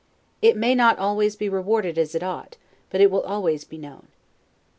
[0.41, 2.57] It may not always be rewarded as it ought,
[2.89, 4.07] but it will always be known.